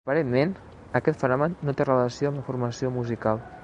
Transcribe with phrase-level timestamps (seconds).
[0.07, 0.53] Aparentment,
[1.01, 3.51] aquest fenomen no té relació amb la formació musical.